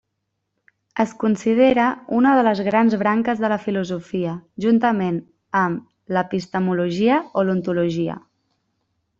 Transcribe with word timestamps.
Es 1.03 1.11
considera 1.23 1.89
una 2.19 2.31
de 2.39 2.45
les 2.47 2.61
grans 2.69 2.95
branques 3.03 3.43
de 3.45 3.53
la 3.55 3.59
filosofia, 3.67 4.33
juntament 4.67 5.23
amb 5.63 6.17
l'epistemologia 6.17 7.23
o 7.43 7.49
l'ontologia. 7.51 8.19